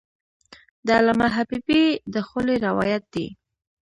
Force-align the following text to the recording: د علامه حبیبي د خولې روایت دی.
د 0.85 0.87
علامه 0.97 1.27
حبیبي 1.35 1.83
د 2.13 2.15
خولې 2.27 2.55
روایت 2.67 3.03
دی. 3.13 3.27